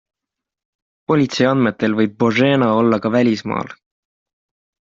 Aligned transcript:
Politsei 1.11 1.47
andmetel 1.49 1.97
võib 2.01 2.17
Božena 2.25 2.71
olla 2.81 3.01
ka 3.07 3.15
välismaal. 3.19 3.73